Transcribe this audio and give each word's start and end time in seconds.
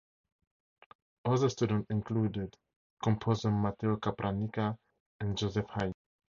Other 1.25 1.47
students 1.49 1.91
included 1.91 2.57
composers 3.03 3.51
Matteo 3.51 3.97
Capranica 3.97 4.75
and 5.19 5.37
Joseph 5.37 5.69
Haydn. 5.75 5.93